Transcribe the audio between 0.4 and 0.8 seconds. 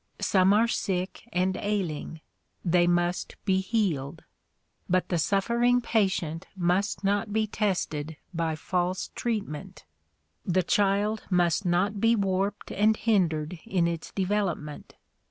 are